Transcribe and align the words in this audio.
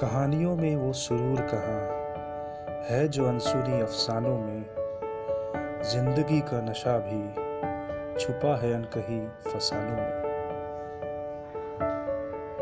कहानियों 0.00 0.56
में 0.56 0.76
वो 0.76 0.92
सुरूर 0.92 1.40
कहाँ 1.40 1.80
है 2.90 3.08
जो 3.08 3.24
अनसुनी 3.26 3.80
अफसानों 3.80 4.38
में। 4.38 4.64
ज़िंदगी 5.82 6.40
का 6.40 6.60
नशा 6.60 6.98
भी 6.98 7.20
छुपा 8.20 8.56
है 8.60 8.72
अनकही 8.72 9.20
फसानों 9.50 9.96
में। 9.96 10.29